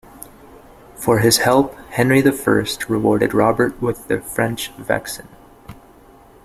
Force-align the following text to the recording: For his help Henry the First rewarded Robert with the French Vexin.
For 0.95 1.19
his 1.19 1.37
help 1.37 1.75
Henry 1.91 2.21
the 2.21 2.31
First 2.31 2.89
rewarded 2.89 3.35
Robert 3.35 3.79
with 3.79 4.07
the 4.07 4.19
French 4.19 4.71
Vexin. 4.75 5.27